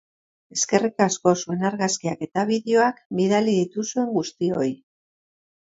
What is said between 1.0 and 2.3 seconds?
asko zuen argazkiak